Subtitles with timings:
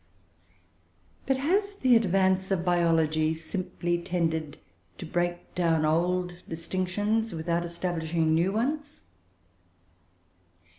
[1.27, 4.57] But has the advance of biology simply tended
[4.97, 9.01] to break down old distinctions, without establishing new ones?